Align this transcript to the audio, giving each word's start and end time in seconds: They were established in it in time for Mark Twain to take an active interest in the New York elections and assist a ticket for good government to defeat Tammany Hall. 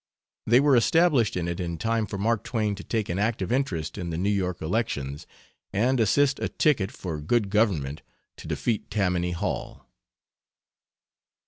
They 0.47 0.59
were 0.59 0.75
established 0.75 1.37
in 1.37 1.47
it 1.47 1.59
in 1.59 1.77
time 1.77 2.07
for 2.07 2.17
Mark 2.17 2.43
Twain 2.43 2.73
to 2.73 2.83
take 2.83 3.07
an 3.07 3.19
active 3.19 3.51
interest 3.51 3.99
in 3.99 4.09
the 4.09 4.17
New 4.17 4.31
York 4.31 4.59
elections 4.59 5.27
and 5.71 5.99
assist 5.99 6.39
a 6.39 6.49
ticket 6.49 6.89
for 6.89 7.21
good 7.21 7.51
government 7.51 8.01
to 8.37 8.47
defeat 8.47 8.89
Tammany 8.89 9.29
Hall. 9.33 9.85